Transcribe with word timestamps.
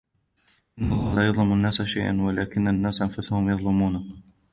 إِنَّ 0.79 0.91
اللَّهَ 0.93 1.15
لَا 1.15 1.27
يَظْلِمُ 1.27 1.53
النَّاسَ 1.53 1.81
شَيْئًا 1.81 2.21
وَلَكِنَّ 2.21 2.67
النَّاسَ 2.67 3.01
أَنْفُسَهُمْ 3.01 3.49
يَظْلِمُونَ 3.49 4.21